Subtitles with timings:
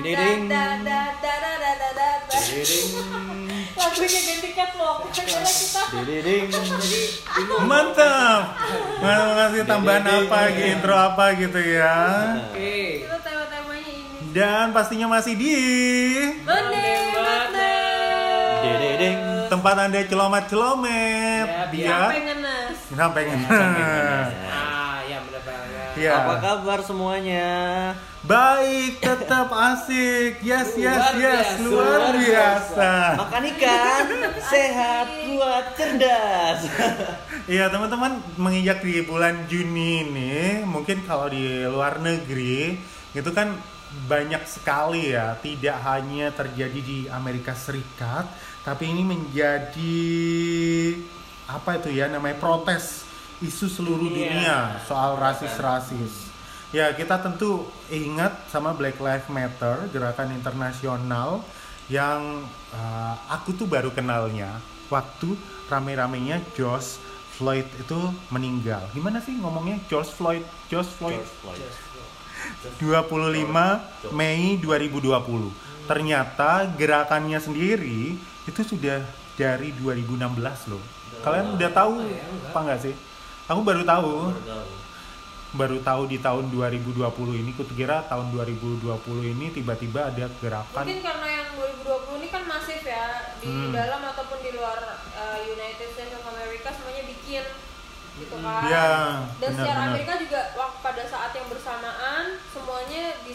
[0.00, 0.42] Ding, ding,
[3.78, 5.06] Lagunya ganti catwalk.
[7.62, 8.42] Mantap.
[9.00, 11.98] Mau ngasih tambahan apa gitu, intro apa gitu ya.
[12.50, 13.06] Oke.
[13.06, 14.34] kita tema-temanya ini.
[14.34, 15.56] Dan pastinya masih di
[19.50, 21.46] tempat Anda celomet-celomet.
[21.46, 21.90] Ya, biar.
[21.90, 22.76] Sampai ngenes.
[22.94, 24.59] Sampai ngenes.
[26.00, 26.24] Ya.
[26.24, 27.48] Apa kabar semuanya?
[28.24, 30.40] Baik, tetap asik.
[30.40, 31.20] Yes, yes, Luar yes.
[31.20, 32.92] biasa, Luar luar biasa.
[33.20, 34.06] Makan ikan,
[34.40, 36.60] sehat, kuat, cerdas.
[37.50, 42.78] Iya teman-teman menginjak di bulan Juni ini mungkin kalau di luar negeri
[43.10, 43.58] itu kan
[44.06, 48.30] banyak sekali ya tidak hanya terjadi di Amerika Serikat
[48.62, 50.06] tapi ini menjadi
[51.50, 53.09] apa itu ya namanya protes
[53.40, 54.28] isu seluruh Dunia.
[54.30, 56.28] dunia soal rasis-rasis.
[56.70, 61.42] Ya kita tentu ingat sama Black Lives Matter gerakan internasional
[61.90, 65.34] yang uh, aku tuh baru kenalnya waktu
[65.66, 67.02] rame-ramenya George
[67.34, 67.98] Floyd itu
[68.30, 68.86] meninggal.
[68.94, 70.44] Gimana sih ngomongnya George Floyd?
[70.70, 71.24] George Floyd.
[72.78, 75.90] 25 Mei 2020.
[75.90, 78.14] Ternyata gerakannya sendiri
[78.46, 79.02] itu sudah
[79.34, 80.82] dari 2016 loh.
[81.24, 81.92] Kalian udah tahu
[82.52, 82.94] apa enggak sih?
[83.50, 84.30] Aku baru tahu.
[85.50, 87.02] Baru tahu di tahun 2020
[87.36, 88.86] ini, kukira tahun 2020
[89.26, 91.48] ini tiba-tiba ada gerakan Mungkin karena yang
[91.82, 93.74] 2020 ini kan masif ya di Hmm.
[93.74, 94.78] dalam ataupun di luar
[95.10, 97.42] uh, United States of America semuanya bikin
[98.14, 98.62] gitu kan.
[98.62, 98.86] Iya,
[99.34, 99.90] Dan secara benar-benar.
[99.90, 101.46] Amerika juga wak- pada saat yang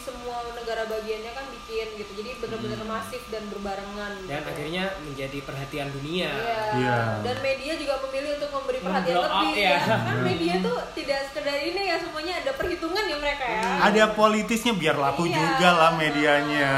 [0.06, 2.12] semua negara bagiannya kan bikin gitu.
[2.14, 4.14] Jadi benar-benar masif dan berbarengan.
[4.30, 4.50] Dan gitu.
[4.54, 6.30] akhirnya menjadi perhatian dunia.
[6.30, 6.62] Iya.
[6.78, 6.98] Iya.
[7.26, 9.66] Dan media juga memilih untuk memberi perhatian Memblow up lebih ya.
[9.66, 9.78] ya.
[9.82, 10.22] Kan Iya.
[10.22, 13.62] media tuh tidak sekedar ini ya semuanya ada perhitungan ya mereka ya.
[13.82, 15.34] ada politisnya biar laku Iya.
[15.36, 16.74] juga lah medianya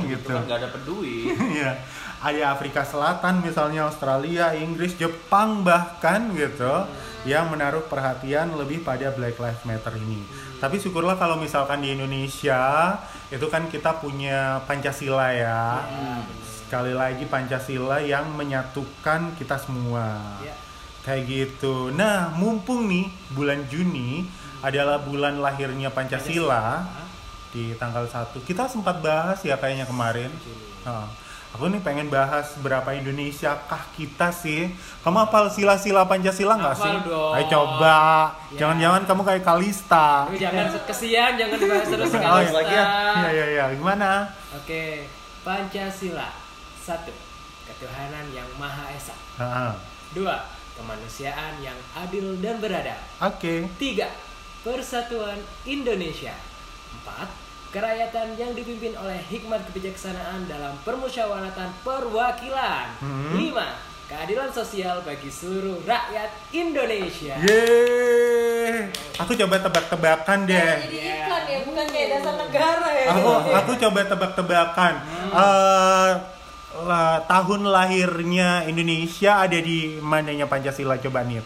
[0.00, 0.32] gitu.
[0.32, 1.28] Kan nggak ada peduli.
[1.60, 1.70] Iya.
[2.20, 6.84] Ada Afrika Selatan misalnya Australia, Inggris, Jepang bahkan gitu
[7.24, 10.20] yang menaruh perhatian lebih pada Black Lives Matter ini.
[10.60, 12.96] Tapi syukurlah kalau misalkan di Indonesia
[13.32, 15.80] itu kan kita punya Pancasila ya.
[16.44, 20.36] Sekali lagi Pancasila yang menyatukan kita semua.
[20.44, 20.52] Ya.
[21.00, 21.88] Kayak gitu.
[21.88, 24.28] Nah, mumpung nih bulan Juni
[24.60, 26.84] adalah bulan lahirnya Pancasila
[27.50, 30.30] di tanggal 1 kita sempat bahas ya kayaknya kemarin.
[31.50, 36.94] Aku nih pengen bahas berapa Indonesia kah kita sih kamu hafal sila-sila Pancasila nggak sih
[37.02, 37.32] dong.
[37.32, 37.98] ayo coba
[38.50, 38.66] Ya.
[38.66, 42.86] jangan-jangan kamu kayak Kalista jangan kesian, jangan dibahas terus oh kalau iya lagi ya
[43.28, 44.10] iya iya gimana
[44.52, 45.06] Oke,
[45.40, 46.26] Pancasila.
[46.76, 47.14] Satu,
[47.64, 49.14] ketuhanan yang Maha Esa.
[49.36, 49.70] Heeh.
[50.10, 50.42] Dua,
[50.74, 52.98] kemanusiaan yang adil dan beradab.
[53.20, 54.10] oke Tiga,
[54.60, 56.34] persatuan Indonesia.
[56.90, 57.30] Empat,
[57.70, 62.86] kerakyatan yang dipimpin oleh hikmat kebijaksanaan dalam permusyawaratan perwakilan.
[62.98, 63.34] Hmm.
[63.34, 67.38] Lima, keadilan sosial bagi seluruh rakyat Indonesia.
[67.38, 73.06] Yeay aku coba tebak-tebakan deh Kayak jadi iklan ya, bukan kayak dasar negara ya.
[73.12, 74.94] aku aku coba tebak-tebakan
[75.30, 76.10] Eh,
[76.80, 81.42] lah, tahun lahirnya Indonesia ada di mananya Pancasila coba nih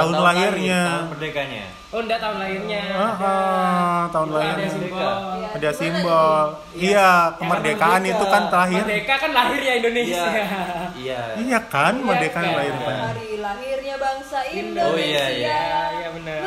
[0.00, 1.64] tahun lahir, lahirnya Tahun merdekanya.
[1.88, 2.82] Oh, enggak tahun lahirnya.
[2.92, 5.08] Ah, ah, tahun Ada lahirnya simbol.
[5.08, 6.76] Iya, ada simbol Iya.
[6.76, 8.12] iya Ya, kemerdekaan merdeka.
[8.12, 10.22] itu kan terakhir Merdeka kan lahirnya Indonesia.
[10.22, 10.46] Iya.
[10.94, 11.20] Iya.
[11.38, 12.52] iya kan Iya merdeka kan.
[12.52, 14.86] lahir Pan- Hari lahirnya bangsa Indonesia.
[14.86, 15.58] Oh, iya, iya.
[15.90, 16.38] Iya, benar.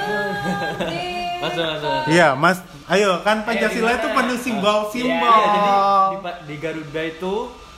[1.42, 1.92] Masuk, masuk.
[2.08, 2.58] iya mas
[2.88, 7.34] ayo kan Pancasila itu penuh simbol simbol Iya, jadi di, di Garuda itu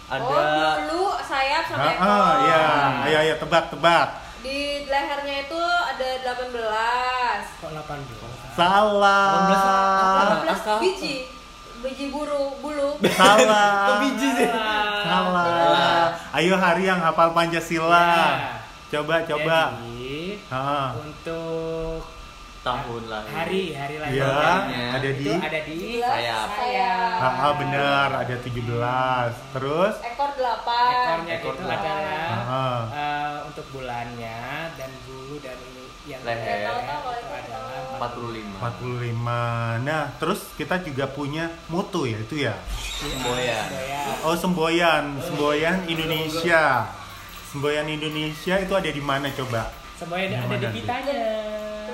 [0.05, 2.03] ada Oh, dulu sayap sama Ah, ekor.
[2.05, 2.61] ah, iya
[3.01, 4.07] ayo ayo tebak tebak
[4.43, 6.51] Di lehernya itu ada 18.
[7.57, 8.53] Kok 18?
[8.53, 10.73] salah 18 angka apa?
[10.77, 11.15] biji.
[11.79, 12.99] Biji buru, bulu.
[13.19, 14.49] salah biji sih.
[15.03, 18.39] salah ayo hari yang hafal Pancasila
[18.87, 20.93] coba coba Jadi, Ah.
[20.93, 22.05] untuk
[22.61, 23.33] tahun lahir.
[23.33, 24.85] hari hari lahir Lahirnya.
[24.93, 26.47] ada di itu ada di 17 sayap.
[26.53, 27.12] sayap.
[27.23, 30.91] Ah, ah, benar ada 17 terus Ekor 8.
[30.91, 31.95] ekornya Ekor itu delapan.
[31.95, 32.81] adalah Ah.
[32.91, 34.39] eh, untuk bulannya
[34.73, 36.67] dan bulu dan ini yang Leher.
[36.67, 37.11] adalah tahu.
[37.93, 38.59] 45.
[38.59, 39.23] 45
[39.79, 42.55] nah terus kita juga punya moto ya itu ya
[42.93, 43.63] Semboyan.
[43.63, 44.05] Semboyan.
[44.21, 46.63] oh semboyan semboyan Indonesia
[47.47, 50.87] semboyan Indonesia itu ada di mana coba Semboyan Yang ada di tuh?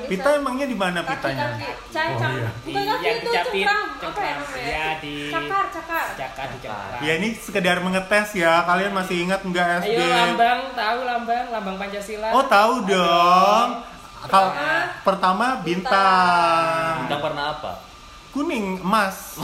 [0.06, 1.46] Pita emangnya di mana pitanya.
[1.90, 2.32] Cacang.
[2.32, 2.50] Oh, iya.
[2.60, 3.86] Bukan kaki Yang itu dijepit, cengkram.
[4.00, 4.62] Apa ya namanya?
[4.62, 6.06] Iya, di- Cakar, cakar.
[6.16, 6.98] Cakar di cakar.
[7.00, 11.76] ya ini sekedar mengetes ya kalian masih ingat nggak SD Ayo lambang, tahu lambang, lambang
[11.78, 12.28] Pancasila.
[12.32, 13.68] oh tahu dong
[14.22, 14.50] Kalau
[15.02, 16.94] Pertama, bintang.
[17.02, 17.72] Bintang warna apa?
[18.30, 19.40] Kuning, emas.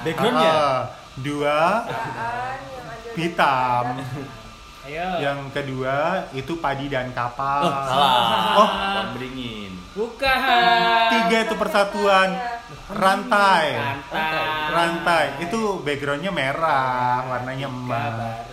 [0.00, 0.56] Backgroundnya?
[1.18, 1.82] Dua,
[3.12, 3.84] hitam.
[4.88, 5.20] Ayo.
[5.20, 5.96] Yang kedua
[6.32, 7.68] itu padi dan kapal.
[7.68, 8.16] Oh, salah.
[8.56, 8.68] Oh.
[8.72, 9.72] Pohon beringin.
[9.92, 10.38] Bukan.
[11.12, 12.32] Tiga itu persatuan
[12.88, 13.76] rantai.
[13.76, 14.32] Rantai.
[14.72, 18.48] Rantai itu backgroundnya merah, warnanya emas.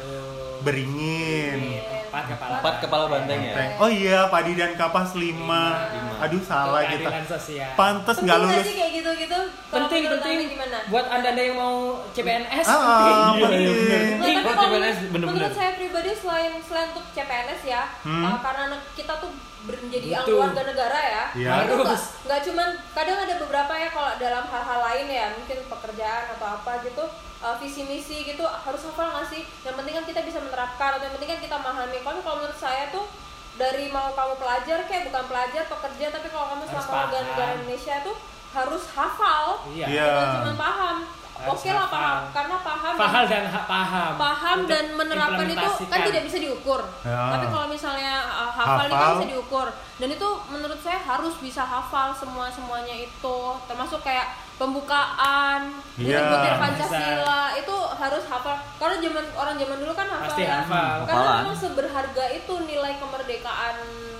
[0.67, 1.79] Beringin.
[2.11, 2.55] Empat kepala.
[2.59, 3.79] Empat kepala banteng ya.
[3.79, 5.87] Oh iya, padi dan kapas lima.
[5.87, 6.04] Lima.
[6.17, 7.09] Aduh salah kita.
[7.27, 7.71] Sosial.
[7.73, 8.63] Pantes nggak lulus.
[8.63, 9.39] sih kayak gitu-gitu?
[9.67, 10.77] Kalau penting penting gimana?
[10.85, 11.75] buat anda anda yang mau
[12.11, 13.15] CPNS Ah, penting.
[13.15, 13.65] ah, Iya, iya, penting.
[13.75, 14.01] bener.
[14.15, 15.33] Nah, tapi kalau CPNS menurut- bener-bener.
[15.35, 18.23] menurut saya pribadi selain selain untuk CPNS ya, Hmm.
[18.23, 18.63] uh, karena
[18.93, 19.31] kita tuh
[19.65, 20.37] menjadi Butuh.
[20.45, 21.51] warga negara ya, Iya.
[21.65, 21.73] itu
[22.21, 26.85] nggak cuman kadang ada beberapa ya kalau dalam hal-hal lain ya mungkin pekerjaan atau apa
[26.85, 27.01] gitu
[27.41, 29.41] uh, visi misi gitu harus hafal nggak sih?
[29.61, 31.97] Yang penting kan kita bisa menerapkan atau yang penting kan kita memahami.
[31.99, 33.09] Kalau kalau menurut saya tuh
[33.55, 37.51] dari mau kamu pelajar kayak bukan pelajar pekerja tapi kalau kamu Harus selama warga negara
[37.55, 38.15] Indonesia tuh
[38.51, 39.85] harus hafal Iya.
[39.85, 40.05] Iya.
[40.09, 40.97] bukan cuma paham
[41.35, 44.11] Harus oke lah paham karena paham Paham dan ha- paham.
[44.15, 47.21] paham Untuk dan menerapkan itu kan tidak bisa diukur Ya.
[47.29, 49.15] tapi kalau misalnya uh, hafal, itu kan Hafal.
[49.17, 53.37] bisa diukur dan itu menurut saya harus bisa hafal semua semuanya itu
[53.67, 55.61] termasuk kayak pembukaan
[55.95, 56.19] Iya.
[56.25, 60.97] butir Pancasila itu harus hafal karena zaman orang zaman dulu kan hafal Pasti ya hafal.
[61.05, 63.75] karena memang seberharga itu nilai kemerdekaan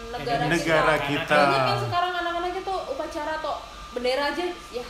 [0.10, 1.24] negara, Negara kita.
[1.24, 1.36] kita.
[1.38, 3.56] banyak yang sekarang anak-anak itu upacara atau
[3.92, 4.84] bendera aja ya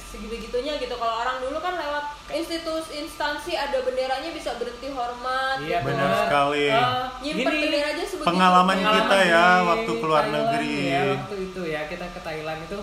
[0.00, 5.58] segitu gitunya gitu kalau orang dulu kan lewat institusi instansi ada benderanya bisa berhenti hormat
[5.58, 5.86] Iya gitu.
[5.88, 6.64] Benar sekali.
[6.68, 6.86] Eh,
[7.24, 10.76] nyimpen gini, bendera aja sebegitu Pengalaman kita ya waktu keluar Thailand negeri.
[10.88, 12.78] Ya, waktu itu ya kita ke Thailand itu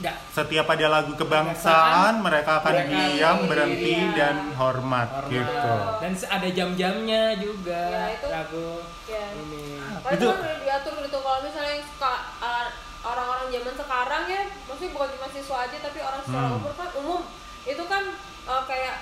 [0.00, 4.16] nggak Setiap ada lagu kebangsaan, mereka akan Mereka diam, berhenti iya.
[4.16, 5.28] dan hormat, hormat.
[5.28, 5.74] gitu.
[6.00, 7.82] Dan ada jam-jamnya juga.
[7.86, 8.68] Ya, itu- lagu
[9.04, 9.24] ya.
[9.36, 9.76] ini.
[10.10, 12.66] Itu kan udah diatur gitu kalau misalnya yang suka- uh,
[13.00, 16.56] orang-orang zaman sekarang ya maksudnya bukan cuma siswa aja tapi orang secara Hmm.
[16.58, 17.20] umum kan umum
[17.62, 18.02] itu kan
[18.44, 18.94] uh, kayak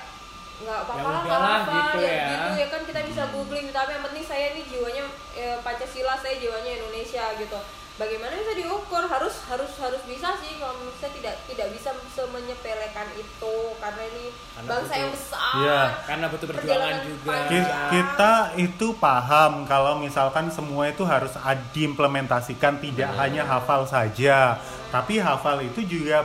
[0.59, 2.27] nggak apa-apa Ya lah nggak udahlah, apa gitu ya, ya.
[2.29, 5.03] gitu ya kan kita bisa googling tapi yang penting saya ini jiwanya
[5.33, 7.59] eh, Pancasila saya jiwanya Indonesia gitu
[7.99, 13.55] bagaimana bisa diukur harus harus harus bisa sih kalau saya tidak tidak bisa semenyepelekan itu
[13.77, 15.81] karena ini Karena bangsa butuh- yang besar Iya.
[16.05, 17.27] Karena butuh perjuangan juga.
[17.29, 17.49] panjang.
[17.50, 21.33] Ki- Kita itu paham kalau misalkan semua itu harus
[21.73, 24.56] diimplementasikan tidak hanya hafal saja,
[24.89, 26.23] tapi hafal itu juga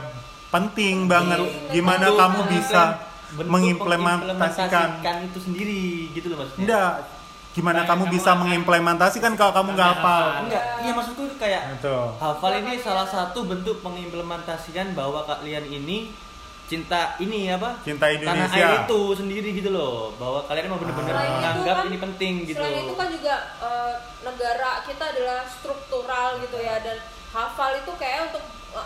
[0.50, 1.40] penting banget.
[1.70, 2.82] Gimana Bentuk- kamu bisa
[3.34, 4.90] bentuk mengimplementasikan
[5.26, 6.62] itu sendiri gitu loh maksudnya.
[6.62, 6.94] Enggak.
[7.54, 10.26] Gimana Kayak kamu bisa mengimplementasikan kalau kamu nggak hafal?
[10.42, 11.98] Enggak, iya maksudku kayak Itu.
[12.18, 16.10] hafal ini salah satu bentuk mengimplementasikan bahwa kalian ini
[16.64, 17.78] cinta ini apa?
[17.80, 18.58] Cinta Tanah Indonesia.
[18.58, 22.34] air itu sendiri gitu loh, bahwa kalian emang benar-benar Selain itu menganggap kan- ini penting
[22.44, 22.58] gitu.
[22.58, 26.98] Selain itu kan juga eh, negara kita adalah struktural gitu ya dan
[27.30, 28.44] hafal itu kayak untuk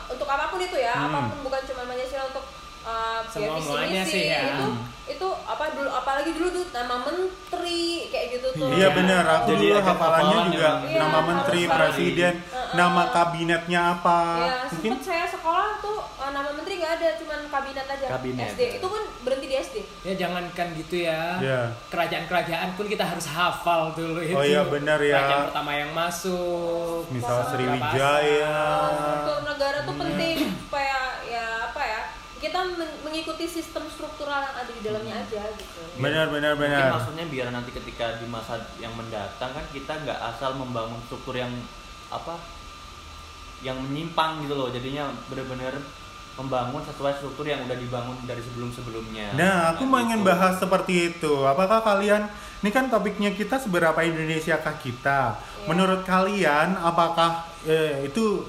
[0.10, 1.08] untuk apa pun itu ya, Hmm.
[1.08, 2.46] apa pun bukan cuma Pancasila untuk
[2.84, 4.42] eh, ya visi misi sih ya.
[4.50, 4.68] itu
[5.07, 8.68] itu apa dulu apalagi dulu tuh nama menteri kayak gitu tuh.
[8.69, 12.69] Iya benar, aku Jadi dulu hafalannya hafalan juga Iya, nama menteri, presiden, Heeh.
[12.74, 14.19] nama kabinetnya apa.
[14.38, 18.06] Ya, Mungkin saya sekolah tuh eh, nama menteri nggak ada, cuman kabinet aja.
[18.09, 18.48] Kabinet.
[18.51, 19.75] SD itu pun berhenti di SD.
[20.04, 21.21] Ya jangankan gitu ya.
[21.38, 21.62] Iya.
[21.88, 24.36] Kerajaan-kerajaan pun kita harus hafal dulu itu.
[24.36, 25.18] Oh iya, benar ya.
[25.18, 27.07] Kerajaan pertama yang masuk.
[27.07, 28.59] misal Sriwijaya.
[28.90, 31.56] struktur negara tuh penting supaya ya ya
[32.37, 35.81] kita men- mengikuti sistem struktural yang ada di dalamnya aja gitu.
[35.97, 36.94] Benar benar Mungkin benar.
[36.94, 41.49] maksudnya biar nanti ketika di masa yang mendatang kan kita nggak asal membangun struktur yang
[42.07, 42.37] apa
[43.65, 45.73] yang menyimpang gitu loh jadinya benar-benar
[46.37, 49.33] membangun sesuai struktur yang udah dibangun dari sebelum-sebelumnya.
[49.33, 50.29] Nah, aku mau ingin gitu.
[50.29, 51.33] bahas seperti itu.
[51.41, 52.29] Apakah kalian
[52.61, 55.33] ini kan topiknya kita seberapa Indonesiakah kita?
[55.33, 55.65] Iya.
[55.65, 58.45] Menurut kalian apakah eh, itu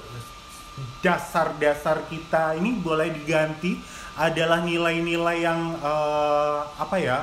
[0.99, 3.79] dasar-dasar kita ini boleh diganti
[4.15, 7.19] adalah nilai-nilai yang eh, apa ya?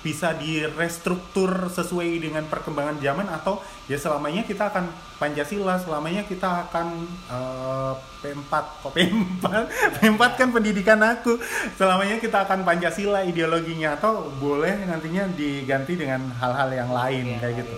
[0.00, 4.88] bisa direstruktur sesuai dengan perkembangan zaman atau ya selamanya kita akan
[5.20, 7.92] Pancasila selamanya kita akan eh,
[8.24, 9.44] P4 kok P4
[10.00, 11.36] P4 kan pendidikan aku.
[11.76, 17.54] Selamanya kita akan Pancasila ideologinya atau boleh nantinya diganti dengan hal-hal yang lain Iya, kayak
[17.60, 17.76] gitu.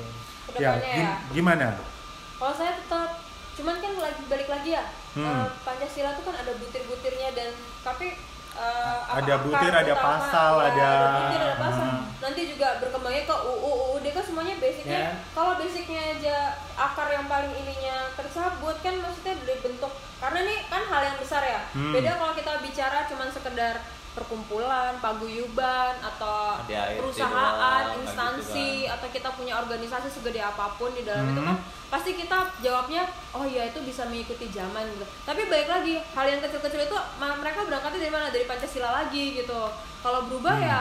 [0.62, 0.95] Ya ya.
[0.95, 1.75] gim- gimana
[2.39, 3.12] Kalau saya tetap
[3.52, 5.44] cuman kan lagi balik lagi ya Hmm.
[5.44, 8.16] eh, Pancasila tuh kan ada butir-butirnya dan tapi
[8.52, 11.88] apa, Ada butir, ada utama, pasal, ya, ada- butir, ada pasal.
[11.88, 12.04] Hmm.
[12.21, 15.00] Nanti juga berkembangnya ke UU UUD kan semuanya basicnya.
[15.02, 15.12] Ya.
[15.32, 16.37] Kalau basicnya aja
[16.75, 19.88] akar yang paling ininya tercabut kan maksudnya dari bentuk
[20.21, 21.61] karena ini kan hal yang besar ya.
[21.73, 21.92] Hmm.
[21.92, 23.75] Beda kalau kita bicara cuman sekedar
[24.12, 30.92] perkumpulan, paguyuban atau ADART perusahaan, doang, instansi gitu atau kita punya organisasi segede apa pun
[30.92, 31.49] di dalam itu Hmm.
[31.49, 35.04] kan pasti kita jawabnya oh ya itu bisa mengikuti zaman gitu.
[35.25, 38.26] Tapi balik lagi hal yang kecil-kecil itu mereka berangkatnya dari mana?
[38.28, 39.61] Dari Pancasila lagi gitu.
[40.00, 40.66] Kalau berubah Hmm.
[40.66, 40.81] ya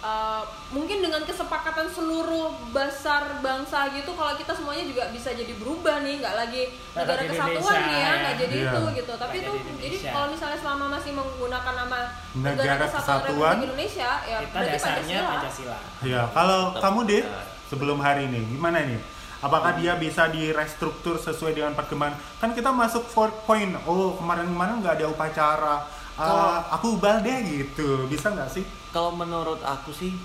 [0.00, 6.02] uh, mungkin dengan kesepakatan seluruh besar bangsa gitu kalau kita semuanya juga bisa jadi berubah
[6.02, 6.62] nih nggak lagi
[6.94, 8.12] negara kesatuan Indonesia, nih ya ya.
[8.18, 8.70] nggak jadi Iya.
[8.70, 11.98] itu gitu tapi itu jadi kalau misalnya selama masih menggunakan nama
[12.38, 13.24] Negara Kesatuan.
[13.26, 15.34] Republik Indonesia ya Kita berarti dasarnya Pancasila.
[15.34, 15.76] Pancasila.
[16.06, 17.22] Ya, kalau Tetap kamu deh
[17.66, 19.00] sebelum hari ini gimana nih?
[19.38, 22.18] Apakah dia bisa direstruktur sesuai dengan perkembangan?
[22.42, 23.78] Kan kita masuk 4.0.
[23.86, 25.76] Oh, kemarin-kemarin nggak ada upacara.
[26.20, 28.04] Kalau- aku ubah deh gitu.
[28.06, 28.64] Bisa nggak sih?
[28.88, 30.16] kalau menurut aku sih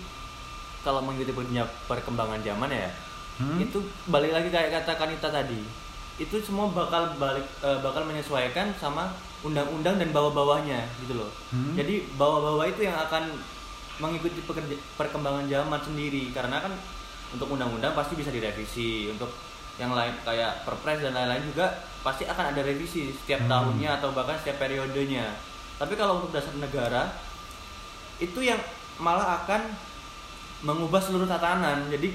[0.82, 2.88] kalau mengikuti perkembangan- perkembangan zaman ya
[3.34, 3.60] Hmm?
[3.60, 5.60] itu balik lagi kayak kata Kanita tadi
[6.16, 11.74] itu semua bakal balik eh, bakal menyesuaikan sama undang-undang dan bawah-bawahnya gitu loh Hmm.
[11.74, 13.36] jadi bawah-bawah itu yang akan
[13.98, 16.72] mengikuti pekerja- perkembangan zaman sendiri karena kan
[17.30, 19.28] untuk undang-undang pasti bisa direvisi untuk
[19.76, 21.68] yang lain kayak perpres dan lain-lain juga
[22.00, 23.50] pasti akan ada revisi setiap Hmm.
[23.50, 25.36] tahunnya atau bahkan setiap periodenya
[25.76, 27.14] tapi kalau untuk dasar negara
[28.18, 28.60] itu yang
[28.98, 29.74] malah akan
[30.62, 32.14] mengubah seluruh tatanan jadi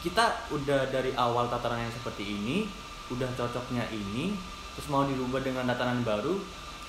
[0.00, 2.68] kita udah dari awal tatanan yang seperti ini
[3.08, 4.36] udah cocoknya ini
[4.74, 6.36] terus mau dirubah dengan tatanan baru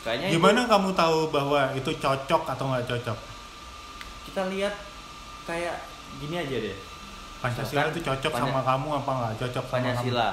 [0.01, 3.18] kayaknya itu Gimana kamu tahu bahwa itu cocok atau nggak cocok?
[4.25, 4.74] kita lihat
[5.46, 5.80] kayak
[6.18, 6.77] gini aja deh
[7.38, 10.30] Pancasila Misalkan itu cocok sama kamu apa nggak cocok sama Pancasila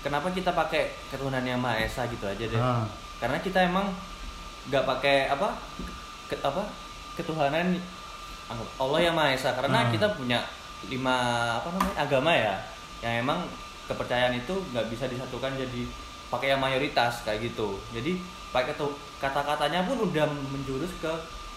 [0.00, 2.54] kenapa kita pakai ketuhanan yang maha esa gitu aja kamu?
[2.54, 2.86] deh Ah.
[3.18, 3.92] karena kita emang
[4.66, 5.56] nggak pakai apa
[6.26, 6.62] ke, apa
[7.14, 7.80] ketuhanan
[8.76, 9.90] Allah yang maha esa karena Hmm.
[9.90, 10.42] kita punya
[10.84, 11.16] lima
[11.56, 12.54] apa namanya agama ya
[13.00, 13.46] yang emang
[13.86, 15.82] kepercayaan itu nggak bisa disatukan jadi
[16.28, 18.18] pakai yang mayoritas kayak gitu jadi
[18.50, 21.12] pakai tuh kata-katanya pun udah menjurus ke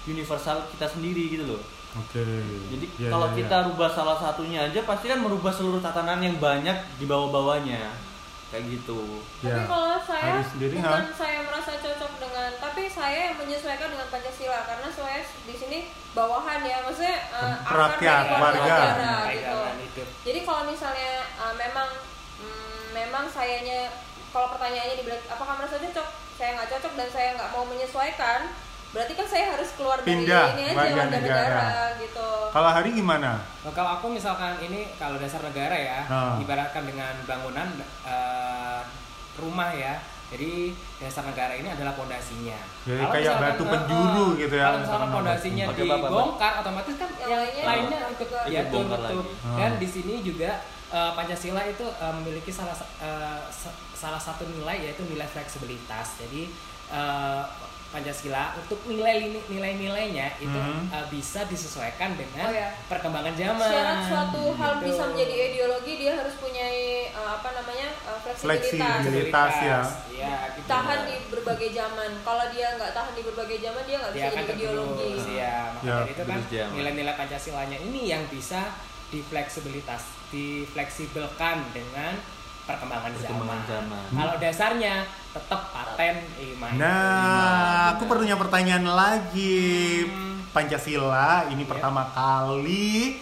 [0.05, 1.62] universal kita sendiri gitu loh
[1.95, 2.25] Oke.
[2.69, 3.36] jadi Ya, kalau ya.
[3.39, 7.79] kita rubah salah satunya aja pasti kan merubah seluruh tatanan yang banyak di bawah-bawahnya
[8.53, 9.01] kayak gitu
[9.41, 9.65] Tapi Ya.
[9.65, 11.17] kalau saya Hari sendiri, bukan ha?
[11.17, 15.79] saya merasa cocok dengan, tapi saya yang menyesuaikan dengan Pancasila karena saya di sini
[16.13, 18.62] bawahan ya, maksudnya uh, akar Rakyat, dari warga.
[18.62, 19.57] negara gitu.
[19.81, 20.07] Hidup.
[20.22, 21.89] Jadi kalau misalnya uh, memang
[22.38, 23.89] mm, memang sayanya
[24.29, 26.07] kalau pertanyaannya dibilang apakah merasa cocok,
[26.38, 28.53] saya nggak cocok dan saya nggak mau menyesuaikan,
[28.93, 31.65] berarti kan saya harus keluar Pindah, dari ini aja warga negara negara.
[31.97, 32.27] gitu.
[32.47, 33.31] Kalau hari gimana?
[33.41, 36.38] Nah, kalau aku misalkan ini kalau dasar negara ya, Ah.
[36.38, 37.67] ibaratkan dengan bangunan
[38.05, 38.81] eh,
[39.35, 39.97] rumah ya.
[40.29, 42.57] Jadi dasar negara ini adalah pondasinya.
[42.83, 46.95] Jadi Kalau kayak misalkan, batu eh, penjuru eh, gitu ya, Kalau misalkan pondasinya dibongkar, otomatis
[46.95, 48.39] kan Yang yang, lainnya ikut juga.
[48.43, 49.21] ya Ikut bongkar betul.
[49.21, 49.33] lagi.
[49.55, 50.51] Dan di sini juga
[50.91, 52.89] eh, Pancasila itu eh, memiliki salah sa-
[53.51, 56.17] sa- salah satu nilai yaitu nilai fleksibilitas.
[56.19, 56.50] Jadi
[56.91, 57.43] eh,
[57.93, 60.89] Pancasila untuk nilai nilai-nilainya itu Hmm.
[60.89, 62.73] eh, bisa disesuaikan dengan Oh, ya.
[62.89, 63.69] perkembangan zaman.
[63.69, 64.85] Syarat suatu hal Gitu.
[64.89, 66.65] bisa menjadi ideologi dia harus punya
[67.13, 68.73] uh, apa namanya uh, fleksibilitas.
[68.73, 69.53] Fleksibilitas.
[69.62, 69.79] ya.
[70.09, 70.65] Iya, gitu.
[70.65, 72.09] tahan di berbagai zaman.
[72.19, 75.12] Kalau dia nggak tahan di berbagai zaman, dia nggak bisa dia jadi ideologi.
[75.33, 76.39] ya maka Ya, itu kan
[76.73, 78.73] nilai-nilai pancasilanya ini yang bisa
[79.13, 80.01] difleksibilitas
[80.33, 82.17] difleksibelkan dengan
[82.63, 83.67] perkembangan, Perkembangan zaman.
[83.67, 84.03] zaman.
[84.15, 84.96] kalau dasarnya
[85.29, 86.15] tetap paten
[86.46, 90.03] iman Nah, aku perlunya pertanyaan lagi.
[90.05, 90.32] Hmm.
[90.50, 91.67] Pancasila ini Iya.
[91.67, 93.17] pertama kali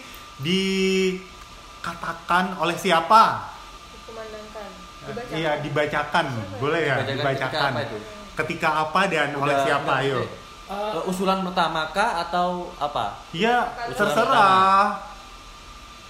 [1.80, 3.48] dikatakan oleh siapa?
[3.90, 4.68] Dikumandangkan,
[5.00, 5.32] dibacakan.
[5.34, 6.26] Iya, dibacakan.
[6.58, 6.96] Boleh ya?
[7.00, 7.70] Dibacakan ketika Dibacakan.
[7.70, 7.96] apa itu?
[8.32, 9.92] Ketika apa dan oleh Udah- siapa?
[9.92, 10.20] udah Ayo.
[10.20, 10.40] gede.
[10.72, 15.11] Eh, usulan pertama kah atau apa Ya, Usulan terserah.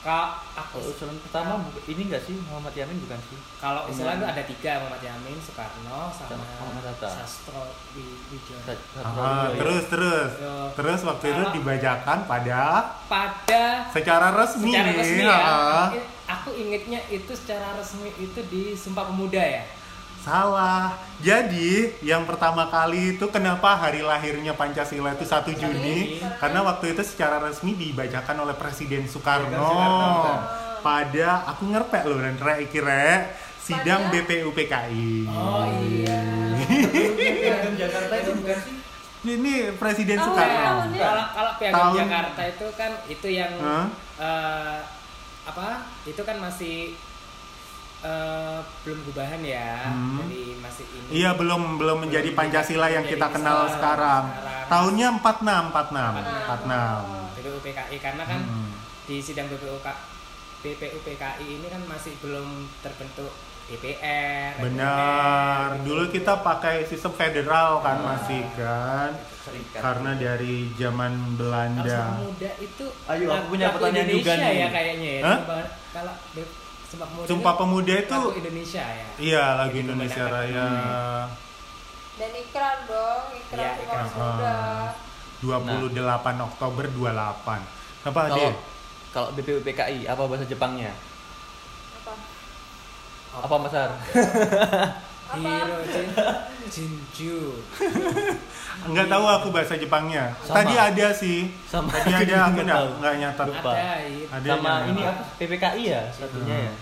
[0.02, 3.38] Kalau aku usulan pertama bu- ini enggak sih Muhammad Yamin bukan sih?
[3.56, 7.06] Kalau usulan itu ada tiga Muhammad Yamin Soekarno sama Muhammad Hatta.
[7.09, 7.62] Sastro
[7.94, 8.75] Wi- Wijoyo.
[8.99, 10.30] Ah, terus terus.
[10.37, 10.54] Yo.
[10.75, 12.62] Terus waktu itu dibacakan pada?
[13.06, 14.71] Pada secara resmi.
[14.71, 15.38] secara resmi ya.
[15.38, 15.87] Ah.
[16.25, 19.62] aku ingetnya itu secara resmi itu di Sumpah Pemuda ya
[20.23, 20.95] Salah.
[21.19, 26.23] Jadi yang pertama kali itu kenapa hari lahirnya Pancasila itu 1 Juni?
[26.38, 29.50] Karena waktu itu secara resmi dibacakan oleh Presiden Soekarno.
[29.50, 30.35] Soekarno.
[30.79, 35.11] Pada aku ngerpek loh dan rek iki rek sidang Pada- BPUPKI.
[35.29, 36.19] Oh iya.
[37.76, 38.75] Jakarta itu bukan sih
[39.23, 40.59] Ini Presiden Tahun- Soekarno.
[40.61, 40.99] tahunnya.
[41.00, 43.87] Kalau kalau Piagam Tahun- Jakarta itu kan itu yang Hah?
[44.19, 44.79] eh,
[45.45, 45.67] apa?
[46.02, 46.99] Itu kan masih
[48.02, 49.87] eh, belum gubahan ya.
[49.87, 50.18] Hmm.
[50.21, 51.09] Jadi masih ini.
[51.14, 54.25] Iya belum belum menjadi Belum Pancasila yang kita kenal sekarang.
[54.28, 54.68] sekarang.
[54.68, 56.99] Tahunnya 46 46 46.
[57.35, 58.71] BPUPKI karena kan Hmm.
[59.04, 59.87] di sidang BPUK
[60.61, 61.18] BPUPKI
[61.52, 62.47] ini kan masih belum
[62.78, 63.30] terbentuk
[63.64, 64.59] DPR.
[64.59, 65.66] Benar.
[65.73, 68.04] MPR, Dulu kita pakai sistem federal kan Ah.
[68.14, 69.11] masih kan.
[69.42, 69.80] Serikat.
[69.80, 72.14] Karena dari zaman Belanda.
[72.16, 74.54] Muda itu Ayo, aku punya pertanyaan juga Indonesia nih.
[74.56, 75.23] ya kayaknya ya.
[75.25, 75.37] Hah?
[75.37, 76.14] Sumpah- Kalau
[76.92, 79.06] Sumpah Pemuda Sumpah Pemuda itu lagu Indonesia ya.
[79.16, 80.68] iya lagu Jadi Indonesia Raya
[82.12, 84.06] dan ikrar dong ikrar Sumpah ikrar.
[84.06, 84.52] Pemuda
[85.42, 85.80] Ah.
[86.22, 87.58] 28 Oktober 28.
[88.04, 88.52] Apa Kalau deh?
[89.11, 90.92] kalau BPUPKI apa bahasa Jepangnya?
[91.96, 92.12] apa
[93.40, 93.90] Apa Mas Har?
[93.90, 95.00] apa
[95.37, 96.09] Hiro Jin
[96.73, 97.53] Jinju.
[98.89, 100.33] Enggak tahu aku bahasa Jepangnya.
[100.41, 100.57] Sama.
[100.65, 101.53] Tadi ada sih.
[101.69, 101.93] Sama.
[101.93, 103.47] Tadi ada aku Nggak enggak enggak nyatet.
[103.53, 103.73] Lupa.
[104.33, 105.23] Ada Sama yang ini apa?
[105.37, 106.75] PPKI ya satunya ya.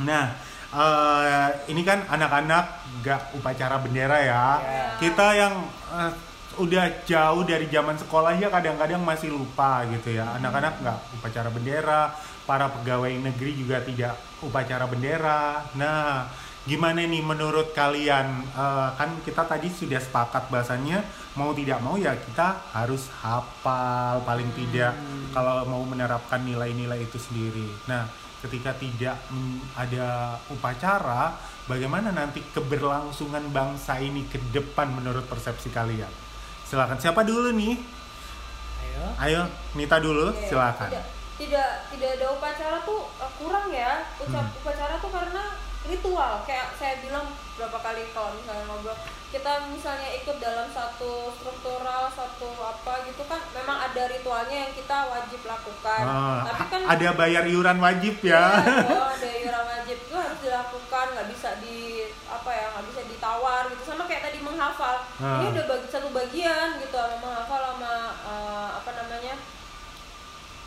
[0.00, 0.24] Nah,
[0.72, 2.64] eh, ini kan anak-anak
[3.02, 4.44] nggak upacara bendera ya.
[4.62, 4.86] Ya.
[5.02, 5.54] Kita yang
[5.92, 6.12] eh,
[6.60, 10.38] udah jauh dari zaman sekolah ya kadang-kadang masih lupa gitu ya.
[10.38, 12.14] Anak-anak nggak upacara bendera,
[12.46, 15.66] para pegawai negeri juga tidak upacara bendera.
[15.74, 16.26] Nah,
[16.64, 18.44] gimana nih menurut kalian?
[18.52, 21.00] Eh, kan kita tadi sudah sepakat bahasanya
[21.38, 24.92] mau tidak mau ya kita harus hafal paling tidak
[25.32, 27.64] kalau mau menerapkan nilai-nilai itu sendiri.
[27.86, 28.04] Nah,
[28.40, 29.16] ketika tidak
[29.76, 36.10] ada upacara, bagaimana nanti keberlangsungan bangsa ini ke depan menurut persepsi kalian?
[36.66, 36.98] Silakan.
[36.98, 37.74] Siapa dulu nih?
[38.80, 39.04] Ayo.
[39.18, 39.40] Ayo,
[39.74, 40.88] Nita dulu, silakan.
[40.90, 41.06] Tidak,
[41.40, 44.02] tidak tidak ada upacara tuh uh, kurang ya.
[44.18, 44.58] Ucap Hmm.
[44.60, 45.44] upacara tuh karena
[45.90, 46.46] ritual.
[46.46, 47.26] Kayak saya bilang
[47.58, 48.96] berapa kali kalau misalnya ngobrol,
[49.30, 55.06] kita misalnya ikut dalam satu struktural, satu apa gitu kan memang ada ritualnya yang kita
[55.10, 56.02] wajib lakukan.
[56.02, 58.58] Ah, Tapi kan ada bayar iuran wajib ya.
[58.88, 63.62] dong, ada iuran wajib itu harus dilakukan, nggak bisa di apa ya, nggak bisa ditawar
[63.68, 63.82] gitu.
[63.84, 64.96] Sama kayak tadi menghafal.
[65.20, 65.42] Ah.
[65.42, 67.94] Ini udah bagi satu bagian gitu, sama menghafal sama
[68.24, 69.34] eh, apa namanya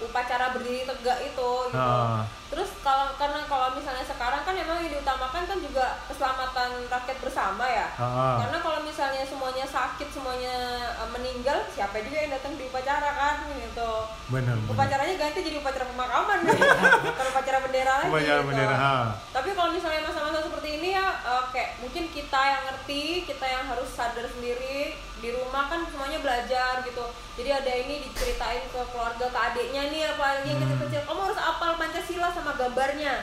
[0.04, 1.78] upacara berdiri tegak itu gitu.
[1.80, 2.24] Ah.
[2.54, 7.66] Terus kalau karena kalau misalnya sekarang kan memang yang diutamakan kan juga keselamatan rakyat bersama
[7.66, 7.90] ya.
[7.98, 8.38] Ah.
[8.40, 10.54] Karena kalau misalnya semuanya sakit, semuanya
[10.94, 13.92] eh, meninggal, siapa juga yang datang di upacara kan gitu
[14.28, 14.56] Benar.
[14.66, 16.38] upacaranya ganti jadi upacara pemakaman
[17.06, 18.50] bukan upacara bendera lagi Upacara gitu.
[18.50, 18.96] bendera, ha.
[19.30, 23.64] tapi kalau misalnya masa-masa seperti ini ya eh, kayak mungkin kita yang ngerti kita yang
[23.66, 29.26] harus sadar sendiri di rumah kan semuanya belajar gitu jadi ada ini diceritain ke keluarga
[29.26, 30.68] ke adiknya nih apalagi yang Hmm.
[30.70, 33.14] kecil-kecil kamu harus apal pancasila sama gambarnya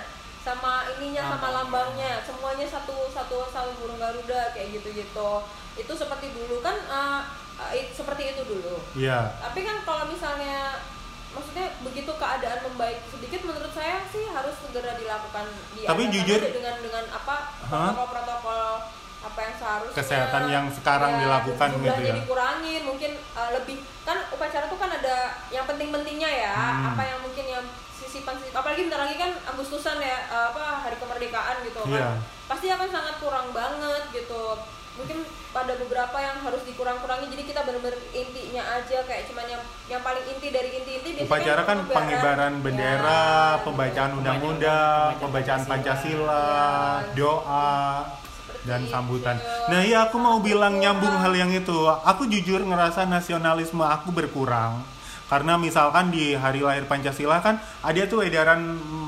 [0.40, 5.30] sama ininya sama lambangnya semuanya satu satu satu burung garuda kayak gitu gitu
[5.76, 7.20] itu seperti dulu kan eh,
[7.76, 9.36] it- seperti itu dulu Iya.
[9.38, 10.80] tapi kan kalau misalnya
[11.30, 15.44] maksudnya begitu keadaan membaik sedikit menurut saya sih harus segera dilakukan
[15.76, 18.62] Tapi diadakan jujur- dengan dengan apa protokol-protokol
[19.20, 22.14] apa yang seharusnya Kesehatan yang sekarang dilakukan gitu ya.
[22.16, 25.16] dikurangin mungkin uh, lebih kan upacara tuh kan ada
[25.50, 26.88] yang penting-pentingnya ya Hmm.
[26.90, 27.19] apa yang
[28.50, 31.98] apalagi bentar lagi kan Agustusan ya uh, apa hari kemerdekaan gitu Iya.
[31.98, 34.58] kan pasti akan sangat kurang banget gitu
[34.90, 40.02] mungkin pada beberapa yang harus dikurang-kurangi jadi kita benar-benar intinya aja kayak cuman yang yang
[40.02, 41.96] paling inti dari inti-inti biasanya Upacara kan pengibaran.
[41.96, 46.26] pengibaran bendera, Ya, pembacaan undang-undang, Pembacaan pembacaan Pancasila.
[46.26, 46.42] Pancasila,
[47.00, 47.14] Ya.
[47.14, 47.72] doa
[48.36, 49.36] Seperti dan sambutan.
[49.70, 51.78] Nah, iya aku mau bilang nyambung hal yang itu.
[51.86, 54.84] Aku jujur ngerasa nasionalisme aku berkurang.
[55.30, 58.58] Karena misalkan di hari lahir Pancasila kan ada tuh edaran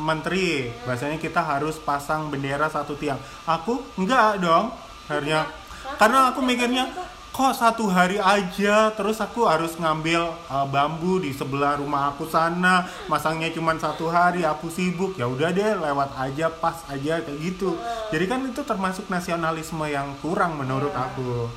[0.06, 3.18] menteri, bahasanya kita harus pasang bendera satu tiang.
[3.42, 4.70] Aku enggak dong.
[5.10, 5.50] Akhirnya
[5.98, 6.86] karena aku mikirnya
[7.32, 12.84] kok satu hari aja terus aku harus ngambil uh, bambu di sebelah rumah aku sana
[13.08, 17.72] masangnya cuma satu hari aku sibuk ya udah deh lewat aja pas aja kayak gitu
[18.12, 21.48] jadi kan itu termasuk nasionalisme yang kurang menurut aku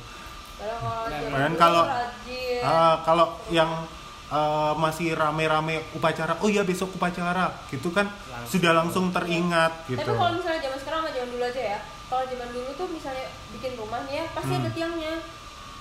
[0.56, 1.84] Padahal kalau.
[2.64, 3.68] Ah, kalau yang
[4.28, 8.50] uh, masih rame-rame upacara oh ya besok upacara gitu kan Langsung.
[8.52, 11.78] sudah langsung teringat gitu Tapi kalau misalnya zaman sekarang sama zaman dulu aja ya.
[12.06, 14.62] Kalau zaman dulu tuh misalnya bikin rumah nih ya, pasti Hmm.
[14.62, 15.14] ada tiangnya.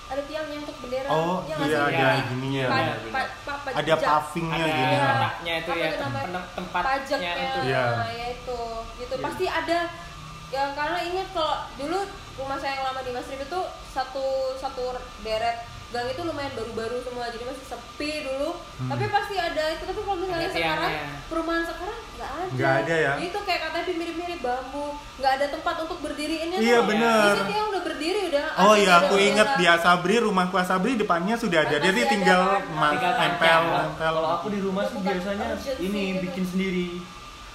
[0.06, 1.08] Ada tiangnya untuk bendera.
[1.08, 1.74] oh Ya iya sih?
[1.74, 2.26] ada Iya.
[2.28, 3.78] gininya Pa- Iya, pa- pa- pajak.
[3.80, 5.02] ada pavingnya ada gini Iya.
[5.02, 6.26] tempatnya itu Apa ya itu namanya?
[6.26, 7.84] tem- tempatnya pajaknya itu Iya.
[7.92, 8.60] nah, ya itu
[8.96, 9.24] gitu Iya.
[9.24, 9.80] pasti ada
[10.48, 11.98] ya karena ingat kalau dulu
[12.36, 14.84] rumah saya yang lama di Mas Rif itu satu satu
[15.20, 15.58] deret
[15.96, 18.92] gang itu lumayan baru-baru semua jadi masih sepi dulu Hmm.
[18.92, 21.24] tapi pasti ada itu tapi kalau misalnya Ada sekarang tiangnya.
[21.26, 23.14] perumahan sekarang nggak ada Nggak ada ya?
[23.18, 26.84] itu kayak katanya mirip-mirip bambu nggak ada tempat untuk berdiriinnya Iya, tuh.
[26.86, 27.16] bener.
[27.16, 30.92] Di situ yang udah berdiri udah Oh ada iya, aku inget di Asabri, rumahku Asabri
[30.94, 31.78] depannya sudah ada.
[31.78, 32.42] Jadi tinggal
[33.16, 33.64] tempel.
[33.96, 36.22] Kalau aku di rumah sih biasanya ini gitu.
[36.22, 36.88] bikin sendiri.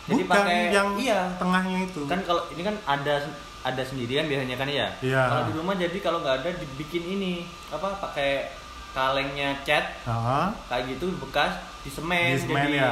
[0.02, 1.20] Jadi Bukan pakai yang iya.
[1.36, 2.02] tengahnya itu.
[2.08, 3.14] Kan kalau ini kan ada
[3.60, 4.88] ada sendirian biasanya kan ya.
[5.04, 5.22] Iya.
[5.28, 8.48] Kalau di rumah jadi kalau nggak ada dibikin ini apa pakai
[8.90, 11.54] kalengnya cat Ah, kayak gitu bekas
[11.86, 12.90] di semen, Di semen, jadi ya.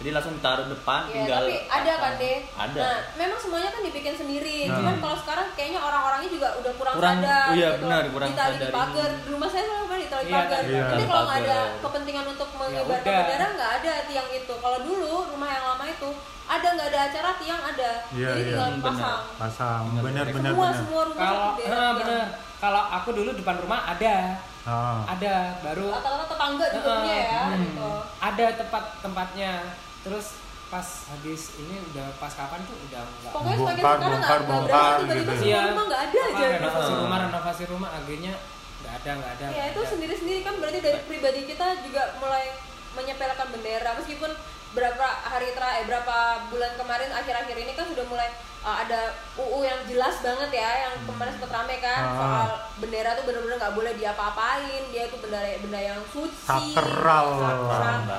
[0.00, 2.38] Jadi langsung ditaruh depan Iya, tinggal tapi ada kan deh.
[2.56, 4.58] ada Nah, memang semuanya kan dibikin sendiri.
[4.64, 4.74] Nah.
[4.74, 7.44] Cuman kalau sekarang kayaknya orang-orangnya juga udah kurang, Kurang- sadar.
[7.44, 7.80] oh iya, gitu.
[7.82, 9.04] benar, kurang Ditali di sadar pagar.
[9.06, 9.20] ini.
[9.20, 10.60] Di rumah saya selalu kan ditali Iya, pagar.
[10.64, 10.84] iya.
[10.86, 11.82] Jadi kalau nggak ada Pagar.
[11.84, 13.18] kepentingan untuk mengibarkan udah.
[13.20, 14.54] bendera nggak ada tiang itu.
[14.56, 16.10] Kalau dulu rumah yang lama itu
[16.46, 17.90] ada nggak ada acara tiang ada.
[18.10, 18.48] Iya, Jadi iya.
[18.50, 19.20] tinggal Hmm, pasang.
[19.36, 20.02] pasang Benar.
[20.02, 21.48] benar benar Semua benar semua rumah kalau
[21.94, 22.26] bener
[22.58, 24.16] kalau aku dulu depan rumah ada
[24.60, 25.00] Ah.
[25.06, 27.60] ada baru Rata-rata tetangga juga Eh, punya ya hmm.
[27.62, 27.90] gitu.
[28.20, 29.52] ada tempat tempatnya
[30.00, 30.26] terus
[30.70, 35.32] pas habis ini udah pas kapan tuh udah enggak Pokoknya semakin Bongkar, bongkar, bongkar gitu.
[35.34, 36.46] semua rumah nggak ada aja.
[36.54, 38.34] Renovasi rumah renovasi rumah akhirnya
[38.80, 39.90] nggak ada nggak ada Ya itu ada.
[39.90, 42.54] sendiri-sendiri kan berarti dari pribadi kita juga mulai
[42.92, 44.30] menyepelekan bendera meskipun
[44.70, 49.00] berapa hari terakhir eh, berapa bulan kemarin akhir-akhir ini kan sudah mulai uh, ada
[49.34, 52.12] UU yang jelas banget ya yang kemarin sempat rame kan Ah.
[52.12, 57.40] soal bendera tuh bener-bener nggak boleh diapa-apain dia itu bendera benda yang suci Sakral.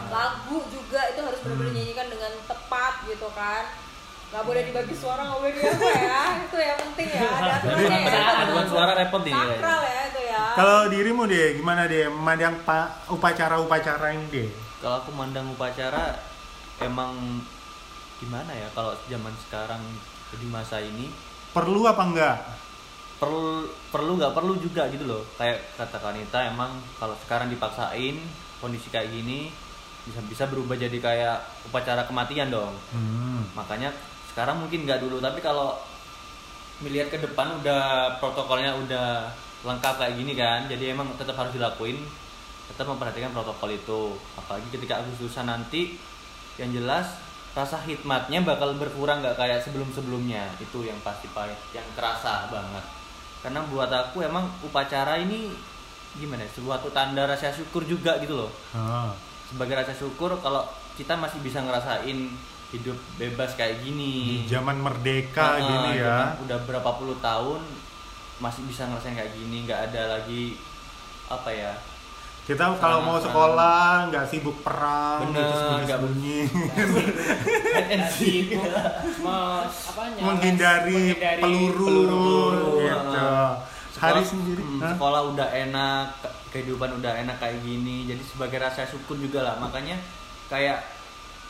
[0.08, 1.76] lagu juga itu harus benar-benar Hmm.
[1.76, 3.66] dinyanyikan dengan tepat gitu kan.
[4.32, 8.24] Nggak boleh dibagi suara nggak boleh apa ya itu yang penting ya ada aturannya ya.
[8.40, 10.44] paduan suara repot nih sakral ya itu ya.
[10.56, 14.50] Kalau dirimu deh gimana deh memandang pak upacara-upacara ini deh?
[14.80, 16.16] Kalau aku mandang upacara
[16.80, 17.44] emang
[18.18, 19.84] gimana ya kalau zaman sekarang
[20.38, 21.12] di masa ini.
[21.52, 22.38] Perlu apa enggak?
[23.20, 25.24] Perlu perlu nggak perlu juga gitu loh.
[25.36, 28.16] Kayak kata Kanita emang kalau sekarang dipaksain
[28.62, 29.52] kondisi kayak gini
[30.02, 31.38] bisa bisa berubah jadi kayak
[31.70, 32.74] upacara kematian dong.
[32.90, 33.46] Hmm.
[33.54, 33.94] makanya
[34.34, 35.78] sekarang mungkin nggak dulu tapi kalau
[36.82, 39.30] melihat ke depan udah protokolnya udah
[39.62, 42.02] lengkap kayak gini kan jadi emang tetap harus dilakuin
[42.72, 44.02] tetap memperhatikan protokol itu.
[44.40, 46.00] Apalagi ketika Agustusan nanti
[46.56, 47.20] yang jelas
[47.52, 52.86] rasa hikmatnya bakal berkurang nggak kayak sebelum sebelumnya itu yang pasti pahit yang kerasa banget.
[53.42, 55.52] Karena buat aku emang upacara ini
[56.14, 58.52] gimana ya, suatu tanda rasa syukur juga gitu loh.
[58.72, 59.12] Ah.
[59.48, 60.64] sebagai rasa syukur kalau
[60.96, 62.32] kita masih bisa ngerasain
[62.72, 64.14] hidup bebas kayak di gini
[64.48, 66.40] zaman merdeka Ah, gini ya.
[66.40, 67.60] udah berapa puluh tahun
[68.40, 70.56] masih bisa ngerasain kayak gini nggak ada lagi
[71.28, 71.76] apa ya
[72.52, 78.64] kita kalau mau sekolah nggak sibuk perang Bener, gitu nggak sembunyi Nggak sibuk
[79.22, 82.72] mau apa nyales, menghindari peluru, peluru.
[82.82, 83.28] gitu.
[83.94, 84.92] Hari sendiri hmm, Hah?
[84.92, 88.10] sekolah udah enak ke- kehidupan udah enak kayak gini.
[88.10, 89.62] Jadi sebagai rasa syukur juga lah.
[89.62, 89.94] Makanya
[90.50, 90.82] kayak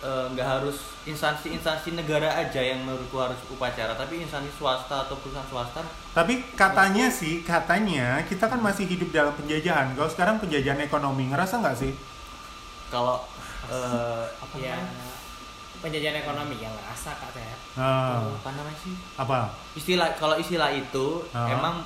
[0.01, 5.45] eh, nggak harus instansi-instansi negara aja yang menurutku harus upacara tapi instansi swasta atau perusahaan
[5.45, 5.81] swasta.
[6.11, 9.93] Tapi katanya sih katanya kita kan masih hidup dalam penjajahan.
[9.93, 11.93] Kalau sekarang penjajahan ekonomi ngerasa nggak sih?
[12.89, 13.23] Kalau
[13.69, 15.09] eh, apa ya namanya?
[15.81, 17.57] penjajahan ekonomi yang ngerasa kak Teh.
[17.73, 18.93] Ah, apa namanya sih?
[19.17, 19.49] Apa?
[19.73, 21.49] Istilah kalau istilah itu Ah.
[21.49, 21.81] emang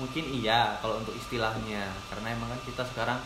[0.00, 1.92] mungkin iya kalau untuk istilahnya.
[2.08, 3.20] Karena emang kan kita sekarang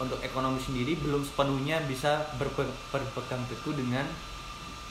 [0.00, 4.08] untuk ekonomi sendiri belum sepenuhnya bisa berpe- berpegang teguh dengan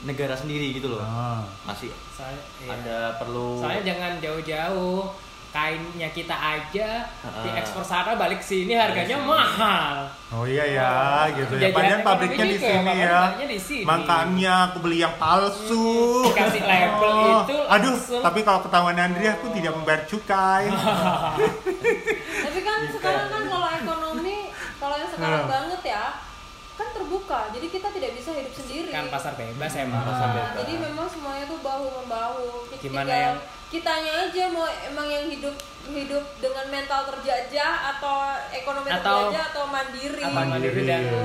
[0.02, 1.44] negara sendiri gitu loh Ah.
[1.66, 2.70] masih Soalnya, iya.
[2.72, 5.12] ada perlu Soalnya jangan jauh-jauh
[5.50, 7.42] kainnya kita aja Ah.
[7.42, 9.26] diekspor sana balik sini harganya sini.
[9.28, 10.06] mahal.
[10.30, 10.94] Oh iya ya,
[11.34, 11.74] gitu ya.
[11.74, 13.18] Padahal pabriknya ekonomi di juga, sini padahal ya.
[13.18, 13.84] pabriknya di sini.
[13.84, 15.90] Makanya aku beli yang palsu.
[16.24, 18.22] Dikasih label Oh, itu Aduh, langsung.
[18.22, 20.70] tapi kalau ketahuan Andri aku tidak membayar cukai.
[22.40, 24.38] Tapi kan sekarang kan kalau ekonomi,
[25.20, 25.68] kalau
[27.30, 27.54] terbuka.
[27.54, 28.90] Jadi kita tidak bisa hidup sendiri.
[28.90, 30.02] Kan pasar bebas emang.
[30.02, 30.54] Nah, pasar bebas.
[30.58, 32.48] jadi memang semuanya tuh bahu membahu.
[32.68, 35.54] Kita Gimana tinggal yang- kitanya aja mau emang yang hidup
[35.90, 38.18] hidup dengan mental terjajah atau
[38.52, 40.22] ekonomi Atau- terjajah atau mandiri.
[40.22, 41.18] Apa mandiri dan gitu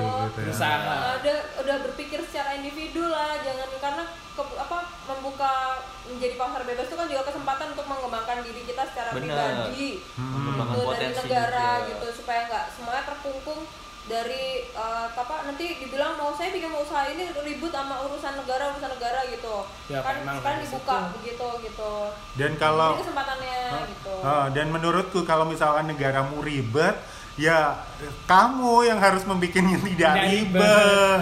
[0.45, 0.77] ya.
[0.79, 5.53] Nah, udah udah berpikir secara individu lah, jangan karena ke- apa membuka
[6.05, 10.33] menjadi pasar bebas itu kan juga kesempatan untuk mengembangkan diri kita secara pribadi Hmm.
[10.33, 11.89] mengembangkan gitu, dari potensi negara juga.
[11.89, 13.61] gitu supaya nggak semuanya terkungkung
[14.05, 18.69] dari eh, apa nanti dibilang mau saya bikin mau usaha ini ribut sama urusan negara
[18.71, 21.13] urusan negara gitu Ya, kan memang harus dibuka itu.
[21.15, 21.93] begitu gitu
[22.35, 23.59] Dan kalau ini kesempatannya
[23.91, 26.97] gitu Ah, dan menurutku kalau misalkan negaramu ribet,
[27.35, 27.81] ya
[28.25, 31.21] kamu yang harus membuat yang tidak ribet.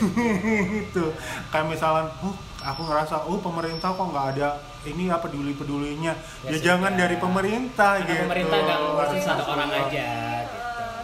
[0.82, 1.04] itu.
[1.48, 4.48] Kayak misalkan, oh aku ngerasa, oh pemerintah kok nggak ada
[4.82, 6.12] ini apa peduli pedulinya.
[6.42, 7.00] Ya, Ya jangan sudah.
[7.00, 8.22] dari pemerintah Karena gitu.
[8.24, 10.39] pemerintah nggak ngurusin satu orang aja gitu.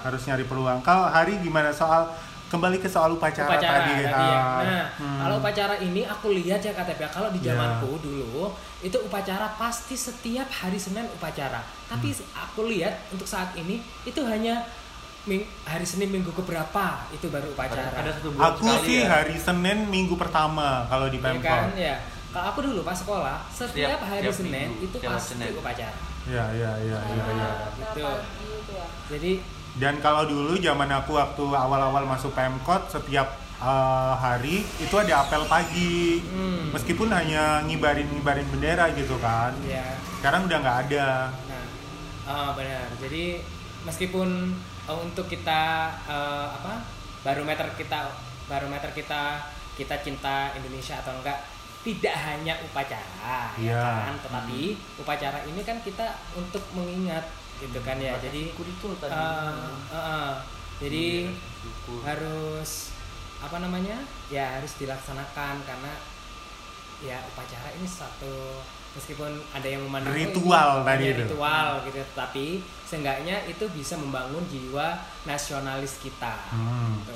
[0.07, 0.79] Harus nyari peluang.
[0.81, 2.07] Kalau hari gimana soal
[2.47, 3.93] kembali ke soal upacara, upacara tadi?
[3.99, 4.39] tadi ya.
[4.39, 5.19] Ah, Nah, hmm.
[5.19, 7.53] kalau upacara ini aku lihat ya KTP kalau di Ya.
[7.53, 11.59] zamanku dulu itu upacara pasti setiap hari Senin upacara.
[11.85, 12.23] Tapi Hmm.
[12.39, 14.63] aku lihat untuk saat ini itu hanya
[15.25, 17.91] ming- hari Senin minggu keberapa itu baru upacara.
[17.91, 19.11] ada, ada satu bulan Aku sekali sih ya.
[19.13, 21.43] hari Senin minggu pertama kalau di ya Pemkot.
[21.43, 21.97] kan ya.
[22.31, 25.51] Kalau aku dulu pas sekolah setiap, Setiap- hari setiap Senin minggu, itu pasti Senin.
[25.53, 25.99] upacara.
[26.27, 27.25] Ya, ya, ya, ya, ya.
[27.35, 28.03] Nah, gitu.
[28.03, 29.33] pagi itu ya Jadi
[29.77, 35.45] Dan kalau dulu zaman aku waktu awal-awal masuk Pemkot setiap eh, hari itu ada apel
[35.45, 36.25] pagi.
[36.25, 36.73] Hmm.
[36.73, 39.53] Meskipun hanya ngibarin-ngibarin bendera gitu kan.
[39.65, 41.09] ya Sekarang udah nggak ada.
[41.49, 41.65] Nah,
[42.25, 42.89] eh, benar.
[42.99, 43.25] Jadi
[43.85, 44.29] meskipun
[44.89, 45.63] eh, untuk kita
[46.09, 46.83] eh, apa
[47.21, 48.09] barometer kita
[48.47, 49.43] barometer kita
[49.77, 51.37] kita cinta Indonesia atau enggak
[51.83, 53.83] tidak hanya upacara ya Iya.
[54.11, 57.23] kan, tetapi upacara ini kan kita untuk mengingat
[57.59, 58.15] gitu kan ya.
[58.17, 59.53] Jadi kuritul tadi eh,
[59.89, 60.33] eh, eh,
[60.77, 61.05] jadi
[61.59, 62.01] Syukur.
[62.03, 62.93] harus
[63.37, 65.93] apa namanya ya harus dilaksanakan karena
[66.99, 71.23] ya upacara ini satu meskipun ada yang memandang Ritual tadi hanya itu.
[71.29, 72.47] ritual gitu tapi
[72.83, 76.97] seenggaknya itu bisa membangun jiwa nasionalis kita Hmm.
[76.99, 77.13] gitu.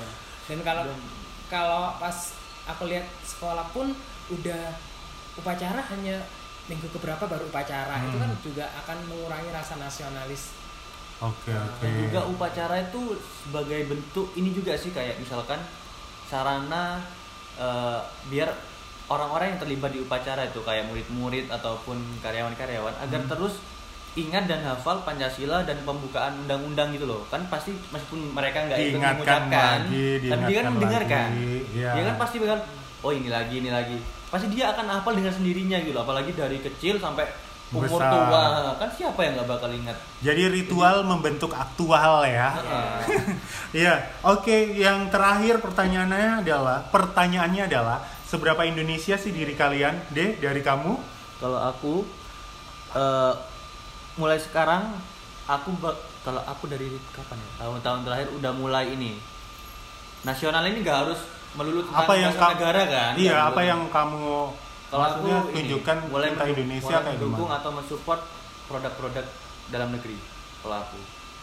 [0.47, 0.85] dan kalau
[1.49, 3.97] kalau pas aku lihat sekolah pun
[4.31, 4.77] udah
[5.35, 6.21] upacara hanya
[6.71, 8.23] minggu keberapa baru upacara itu Hmm.
[8.23, 10.55] kan juga akan mengurangi rasa nasionalis
[11.21, 11.85] Oke oke.
[11.85, 13.13] Dan juga upacara itu
[13.45, 15.61] sebagai bentuk ini juga sih kayak misalkan
[16.25, 17.03] sarana
[17.57, 18.49] eh, biar
[19.07, 23.29] orang-orang yang terlibat di upacara itu kayak murid-murid ataupun karyawan-karyawan agar Hmm.
[23.29, 23.61] terus
[24.13, 28.99] ingat dan hafal Pancasila dan pembukaan undang-undang gitu loh kan pasti meskipun mereka nggak ikut
[28.99, 31.91] mengucapkan lagi, tapi dia kan mendengarkan lagi, iya.
[31.95, 32.59] dia kan pasti bakal
[33.01, 33.99] oh ini lagi ini lagi
[34.31, 36.07] pasti dia akan hafal dengan sendirinya gitu loh.
[36.07, 37.27] apalagi dari kecil sampai
[37.71, 38.11] umur Besar.
[38.11, 38.43] tua
[38.83, 39.95] kan siapa yang nggak bakal ingat
[40.27, 42.59] Jadi ritual membentuk aktual ya.
[42.59, 42.99] Heeh.
[43.71, 43.95] Iya,
[44.27, 44.75] oke.
[44.75, 50.99] Yang terakhir pertanyaannya adalah, pertanyaannya adalah, seberapa Indonesia sih diri kalian, deh, dari kamu?
[51.39, 52.03] Kalau aku
[52.99, 53.35] eh,
[54.19, 54.99] mulai sekarang
[55.47, 59.17] aku bak- kalau aku dari kapan ya tahun-tahun terakhir udah mulai ini
[60.21, 61.21] nasional ini gak harus
[61.53, 63.69] melulu tentang Apa yang kamu, negara kan iya, apa melulu.
[63.69, 64.27] yang kamu
[64.87, 67.59] kalau aku maksudnya ini, tunjukkan cinta menduk- Indonesia mulai kayak mendukung gimana?
[67.59, 68.21] atau mensupport
[68.67, 69.27] produk-produk
[69.69, 70.17] dalam negeri
[70.61, 71.01] kalau aku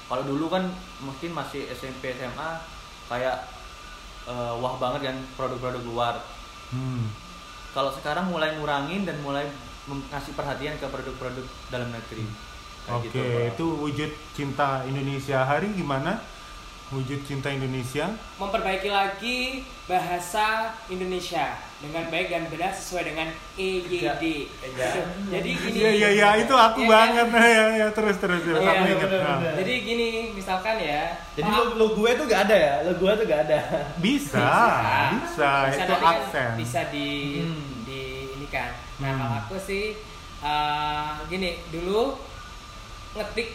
[0.08, 0.64] kalau dulu kan
[1.00, 2.50] mungkin masih SMP SMA
[3.08, 3.38] kayak
[4.26, 6.16] eh, wah banget kan produk-produk luar
[6.68, 7.08] Hmm.
[7.72, 9.48] kalau sekarang mulai ngurangin dan mulai
[9.88, 12.28] ngasih perhatian ke produk-produk dalam negeri
[12.84, 13.44] Kayak Oke, gitu, Pak.
[13.50, 15.44] itu wujud cinta Indonesia.
[15.44, 16.24] Hari gimana?
[16.88, 18.08] Wujud cinta Indonesia?
[18.38, 24.24] memperbaiki lagi bahasa Indonesia dengan baik dan benar sesuai dengan EYD.
[24.72, 25.04] Ya.
[25.28, 25.78] Jadi gini.
[25.78, 26.90] Iya iya iya itu aku kan?
[26.90, 29.00] banget ya, ya terus terus ya, Iya, aku ingat.
[29.04, 29.36] bener, Nah.
[29.38, 29.54] bener.
[29.60, 31.04] Jadi gini, misalkan ya.
[31.36, 32.74] Jadi lo, lo gue tuh gak ada ya?
[32.82, 33.60] Lo gue tuh gak ada.
[34.00, 34.50] Bisa,
[35.12, 36.50] bisa, itu nanti kan aksen.
[36.56, 37.10] bisa di
[37.44, 37.68] Hmm.
[37.84, 38.72] di ini kan.
[38.98, 39.20] Nah, Hmm.
[39.20, 39.92] kalau aku sih
[40.40, 42.16] eh, gini, dulu
[43.18, 43.50] ngetik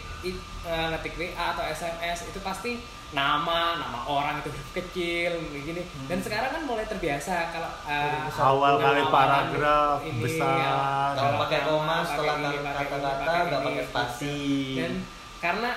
[0.63, 2.71] eh, ngetik WA atau SMS itu pasti
[3.11, 5.81] nama, nama orang itu kecil begini.
[6.05, 10.57] Dan sekarang kan mulai terbiasa kalau eh, Awal kali paragraf ini, besar.
[10.57, 10.73] ya,
[11.13, 13.89] Kalau nama, pakai koma pakai setelah kata-kata nggak pakai gitu.
[13.89, 14.39] spasi.
[14.75, 14.93] Dan
[15.39, 15.71] karena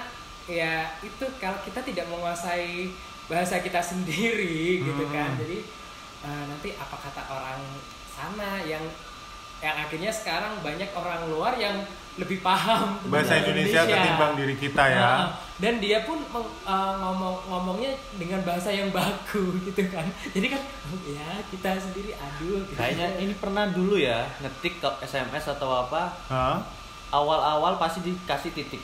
[0.47, 2.95] ya itu kalau kita tidak menguasai
[3.27, 5.11] bahasa kita sendiri gitu Hmm.
[5.11, 5.59] kan jadi
[6.23, 7.59] eh, nanti apa kata orang
[8.07, 8.87] sana yang
[9.59, 11.83] yang akhirnya sekarang banyak orang luar yang
[12.17, 15.01] lebih paham Bahasa Indonesia ketimbang diri kita ya.
[15.01, 20.53] Nah, dan dia pun meng- eh, ngomong ngomongnya dengan bahasa yang baku gitu kan jadi
[20.53, 22.77] kan oh ya kita sendiri aduh gitu.
[22.77, 26.61] Kayaknya ini pernah dulu ya ngetik ke SMS atau apa Hah?
[27.09, 28.83] awal-awal pasti dikasih titik.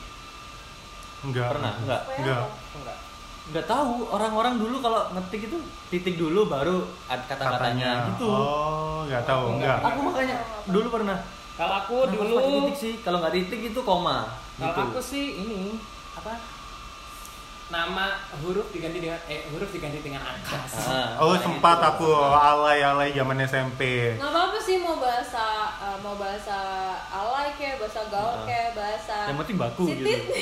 [1.21, 1.53] Enggak.
[1.53, 1.73] Pernah?
[1.79, 2.01] Enggak.
[2.17, 2.43] Enggak.
[2.73, 2.97] enggak
[3.43, 5.57] Enggak tahu orang-orang dulu kalau ngetik itu
[5.91, 6.79] titik dulu baru
[7.11, 8.23] ada kata-katanya gitu.
[8.23, 9.77] Oh, enggak tahu, enggak.
[9.83, 11.17] Aku makanya dulu pernah.
[11.53, 12.93] Kalau aku Kenapa dulu titik sih?
[12.99, 14.25] Kalau nggak titik itu koma.
[14.55, 14.81] Kalau gitu.
[14.87, 15.77] aku sih ini
[16.13, 16.33] apa?
[17.65, 18.05] Nama
[18.37, 20.61] huruf diganti dengan eh huruf diganti dengan angka.
[20.83, 21.89] Ah, Oh, sempat gitu.
[21.89, 24.13] aku alay-alay zaman SMP.
[24.13, 25.45] nggak apa-apa sih mau bahasa
[25.79, 26.57] eh, mau bahasa
[27.07, 28.45] alay kayak bahasa gaul Ah.
[28.45, 30.05] kayak bahasa Yang penting baku sitit.
[30.05, 30.33] gitu.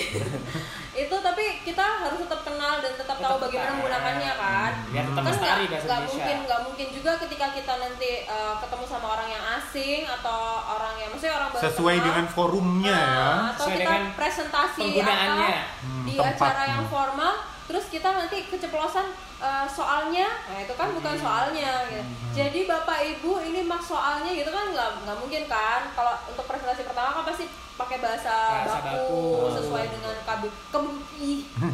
[0.94, 3.76] itu tapi kita harus tetap kenal dan tetap tahu Tetap bagaimana kenal.
[3.78, 8.12] menggunakannya kan Biar tetap kan lestari nggak bahasa mungkin nggak mungkin juga ketika kita nanti
[8.24, 12.26] eh, ketemu sama orang yang asing atau orang yang maksudnya orang baru Sesuai kenal, dengan
[12.28, 13.08] forumnya ya.
[13.24, 15.54] ah, atau Sesuai kita dengan presentasi penggunaannya.
[15.56, 16.38] apa Hmm, di tempatnya.
[16.38, 19.08] acara yang formal terus kita nanti keceplosan
[19.40, 21.24] eh, soalnya nah itu kan bukan Hmm.
[21.24, 22.04] soalnya gitu.
[22.34, 26.84] jadi bapak ibu ini mak soalnya gitu kan nggak nggak mungkin kan kalau untuk presentasi
[26.84, 27.48] pertama kan pasti
[27.82, 29.48] pakai bahasa, Bahasa baku, baku.
[29.58, 31.32] sesuai dengan KB KBI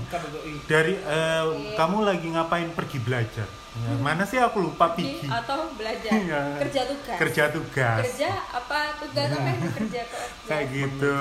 [0.08, 0.54] KBBI.
[0.65, 1.76] Dari eh, Iya.
[1.76, 3.48] kamu lagi ngapain pergi belajar?
[3.78, 5.30] Ya, mana sih aku lupa pergi.
[5.30, 6.41] atau belajar Iya.
[6.58, 7.98] kerja tugas Kerja tugas.
[8.02, 11.17] kerja apa tugas apa yang kerja kok Kayak gitu.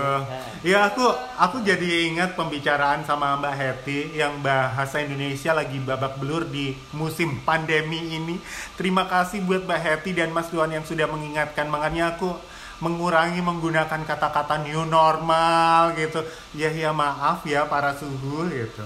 [0.65, 1.05] Ya aku
[1.37, 7.43] aku jadi ingat pembicaraan sama Mbak Hetty yang bahasa Indonesia lagi babak belur di musim
[7.43, 8.41] pandemi ini.
[8.73, 11.67] Terima kasih buat Mbak Hetty dan Mas Duan yang sudah mengingatkan.
[11.67, 12.33] Makanya aku
[12.79, 16.21] mengurangi menggunakan kata-kata new normal gitu.
[16.53, 18.85] Ya ya maaf ya para suhu gitu.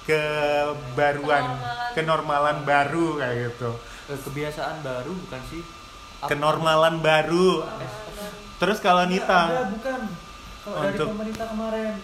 [0.00, 1.92] kebaruan, Kenormalan.
[1.94, 3.70] kenormalan baru kayak gitu.
[4.08, 5.62] Eh, kebiasaan baru bukan sih
[6.18, 7.62] Apa- Kenormalan baru.
[8.58, 10.00] Terus kalau Iya, Nita, ada, bukan
[10.60, 11.94] kalau dari Untuk- pemerintah kemarin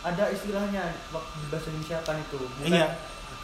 [0.00, 2.88] ada istilahnya waktu di bahasa Indonesia kan itu bukan Iya.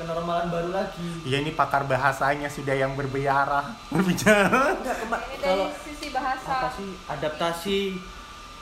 [0.02, 4.74] Kenormalan baru lagi ya ini pakar bahasanya sudah yang berbiara, berbicara.
[4.74, 6.50] Enggak, kema- Ini dari kalau sisi bahasa.
[6.52, 7.78] apa sih adaptasi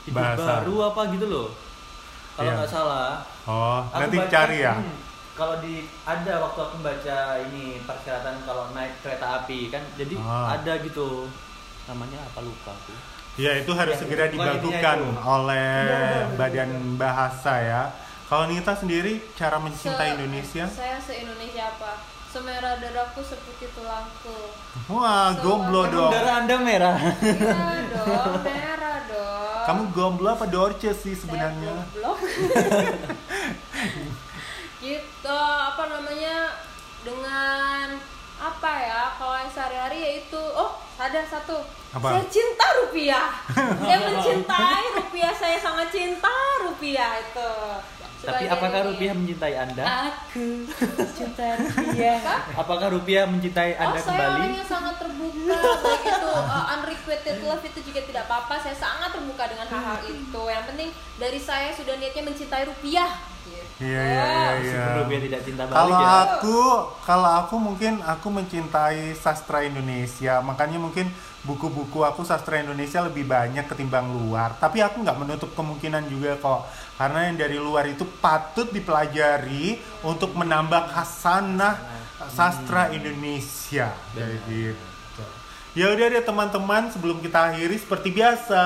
[0.03, 0.45] hidup Bahasa.
[0.61, 1.49] baru apa gitu loh
[2.31, 2.57] kalau Iya.
[2.57, 3.09] nggak salah
[3.43, 4.73] Oh, aku nanti baca- cari ya.
[4.75, 4.97] hmm,
[5.33, 5.73] kalau di
[6.03, 10.53] ada waktu aku baca ini persyaratan kalau naik kereta api kan jadi Ah.
[10.55, 11.25] ada gitu
[11.83, 12.93] namanya apa lupa aku
[13.33, 15.23] Ya itu harus Ya, segera dibagukan itu.
[15.23, 17.81] oleh Iya, iya, Badan Bahasa ya.
[18.31, 20.63] Kalau Nita sendiri cara mencintai Se- Indonesia?
[20.63, 21.99] Saya se-Indonesia apa?
[22.31, 24.55] Semerah dadaku seputih tulangku.
[24.87, 26.11] Wah, So, gomblo Emang dong.
[26.15, 29.63] darah anda merah Iya dong, merah dong.
[29.67, 31.75] Kamu gomblo apa dorce sih sebenarnya?
[31.91, 32.23] goblok.
[34.79, 36.55] gitu, apa namanya?
[37.03, 37.99] Dengan
[38.39, 39.01] apa ya?
[39.19, 41.59] Kalau yang sehari-hari yaitu oh, ada satu.
[41.91, 42.15] Apa?
[42.15, 43.27] Saya cinta rupiah.
[43.75, 46.31] saya mencintai rupiah, saya sangat cinta
[46.63, 47.51] rupiah itu.
[48.21, 50.69] Tapi apakah rupiah mencintai anda Aku
[51.11, 52.19] cinta rupiah.
[52.53, 57.37] apakah rupiah mencintai Oh, anda saya kembali orang yang sangat terbuka baik itu uh, unrequited
[57.41, 58.55] love itu juga tidak apa-apa.
[58.61, 60.41] Saya sangat terbuka dengan hal-hal itu.
[60.43, 63.09] Yang penting dari saya sudah niatnya mencintai rupiah.
[63.81, 64.53] Iya, iya, iya, iya.
[64.61, 66.59] Meskipun rupiah tidak cinta balik Kalau ya aku,
[67.01, 71.09] kalau aku mungkin aku mencintai sastra Indonesia, makanya mungkin
[71.41, 74.53] buku-buku aku sastra Indonesia lebih banyak ketimbang luar.
[74.61, 76.69] Tapi aku nggak menutup kemungkinan juga kok,
[77.01, 81.81] karena yang dari luar itu patut dipelajari untuk menambah khasanah
[82.29, 85.25] sastra Indonesia, kayak gitu.
[85.71, 88.63] Ya udah deh teman-teman, sebelum kita akhiri seperti biasa,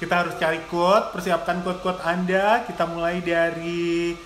[0.00, 2.64] kita harus cari quote, persiapkan quote-quote Anda.
[2.64, 4.16] Kita mulai dari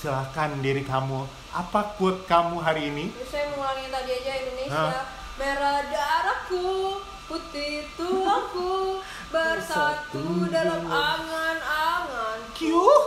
[0.00, 1.28] silakan diri kamu.
[1.52, 3.12] Apa quote kamu hari ini?
[3.28, 4.88] Saya mengulangi tadi aja Indonesia.
[4.88, 5.04] Hah?
[5.36, 12.38] Merah darahku, putih tulangku, bersatu dalam angan-angan.
[12.56, 13.00] Kyuh.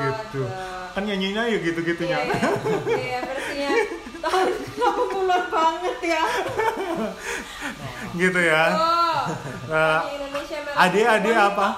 [0.00, 0.46] Gitu.
[0.94, 2.18] Kan nyanyinya ya Iya, gitu-gitunya.
[2.24, 3.39] iya, versinya
[4.20, 6.24] tahun 80-an banget ya.
[8.14, 8.64] gitu ya.
[8.72, 9.22] Oh,
[9.68, 10.02] Nah,
[10.76, 11.36] Ade ade putih.
[11.36, 11.68] apa?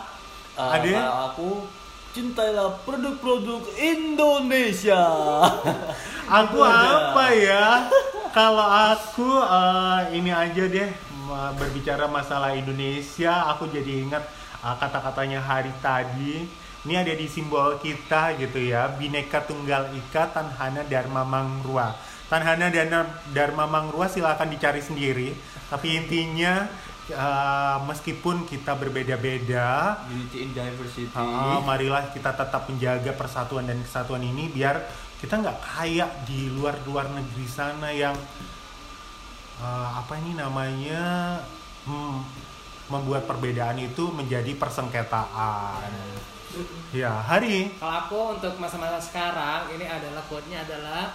[0.54, 0.92] Ade?
[0.94, 1.48] kalau aku
[2.12, 5.00] cintailah produk-produk Indonesia
[6.28, 7.12] Aku aja.
[7.12, 7.66] apa ya?
[8.32, 10.90] Kalau aku eh, ini aja deh
[11.52, 14.24] berbicara masalah Indonesia, aku jadi ingat
[14.62, 16.48] eh, kata-katanya hari tadi.
[16.82, 21.94] Ini ada di simbol kita gitu ya, Bhinneka Tunggal Ika Tanhana Dharma Mangrua.
[22.32, 23.04] Tanhana Dharma,
[23.36, 25.36] Dharma Mangrua silakan dicari sendiri.
[25.68, 26.64] Tapi intinya
[27.12, 34.24] eh, meskipun kita berbeda-beda, Unity in Diversity Ah, marilah kita tetap menjaga persatuan dan kesatuan
[34.24, 34.80] ini biar
[35.20, 38.16] kita nggak kayak di luar-luar negeri sana yang
[39.60, 41.36] ah, apa ini namanya
[41.84, 42.16] hmm,
[42.88, 45.92] membuat perbedaan itu menjadi persengketaan.
[46.96, 51.12] Ya, hari Kalau aku untuk masa-masa sekarang ini adalah quote-nya adalah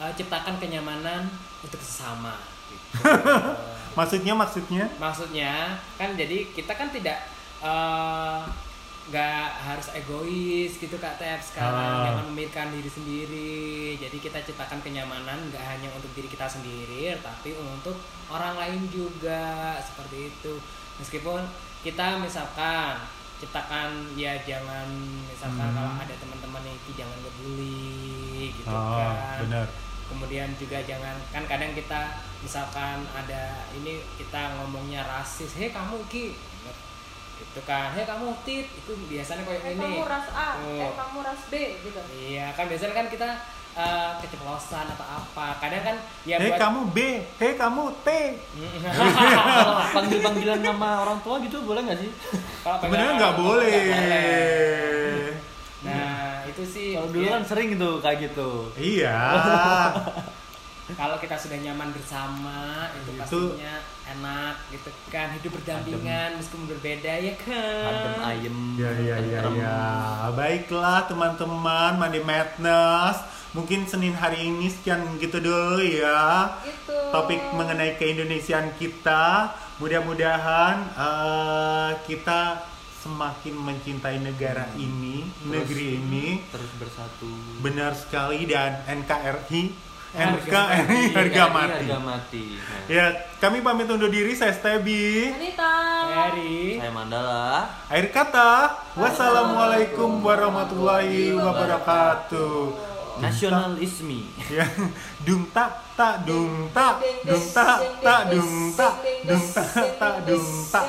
[0.00, 1.26] eh, ciptakan kenyamanan
[1.60, 2.36] untuk sesama.
[2.64, 3.06] Gitu.
[3.98, 7.18] maksudnya maksudnya Maksudnya kan jadi kita kan tidak
[7.62, 8.42] eh,
[9.04, 12.04] nggak harus egois gitu kak Tep sekarang Ah.
[12.08, 13.60] jangan memikirkan diri sendiri
[14.00, 18.00] jadi kita ciptakan kenyamanan nggak hanya untuk diri kita sendiri tapi untuk
[18.32, 20.56] orang lain juga seperti itu
[20.96, 21.36] meskipun
[21.84, 22.96] kita misalkan
[23.36, 24.86] ciptakan ya jangan
[25.24, 25.74] misalkan Hmm.
[25.74, 28.14] kalau ada teman-teman yang itu jangan ngebully
[28.54, 29.66] gitu oh, kan benar.
[30.04, 32.00] kemudian juga jangan kan kadang kita
[32.40, 33.42] misalkan ada
[33.72, 36.36] ini kita ngomongnya rasis hei kamu ki
[37.34, 40.78] gitu kan hei kamu tit itu biasanya kayak Eh, ini kamu ras A, Oh.
[40.78, 42.00] eh kamu ras B gitu.
[42.14, 43.28] iya kan biasanya kan kita
[43.74, 46.98] eh, keceplosan atau apa kadang kan ya Hei buat kamu B,
[47.34, 48.08] hei kamu T.
[49.36, 52.10] kalau panggil panggilan nama orang tua gitu boleh nggak sih
[52.60, 53.82] kalau Sebenarnya nggak boleh.
[53.90, 55.26] boleh.
[55.82, 59.18] nah itu sih kalau dulu ya, kan sering gitu kayak gitu Iya.
[61.00, 62.60] kalau kita sudah nyaman bersama
[62.94, 63.74] itu Itu- pastinya
[64.06, 69.76] enak gitu kan hidup berdampingan meskipun berbeda ya kan adem ayem Ya ya ya ya.
[70.30, 73.16] Baiklah teman-teman Monday Madness.
[73.54, 76.50] Mungkin Senin hari ini sekian gitu dulu ya.
[76.60, 76.90] Gitu.
[77.08, 79.54] Topik mengenai keindonesiaan kita.
[79.78, 82.66] Mudah-mudahan eh, kita
[82.98, 86.26] semakin mencintai negara ini, Terus- negeri ini.
[86.46, 87.28] terus bersatu
[87.60, 89.62] Benar sekali dan NKRI
[90.14, 91.84] NKRI harga mati.
[91.84, 93.04] harga mati Nah, Ya,
[93.36, 94.32] kami pamit undur diri.
[94.32, 95.26] Saya Stebi.
[95.28, 95.74] Anita.
[96.06, 98.50] Harry saya Mandala Akhir kata,
[98.94, 102.93] wassalamualaikum warahmatullahi wabarakatuh.
[103.20, 104.26] Nasionalisme.
[104.50, 104.66] Ya.
[105.22, 107.02] Dung tak tak dung tak.
[107.26, 108.94] Dung tak tak dung tak.
[109.26, 110.86] Dung tak tak dung tak.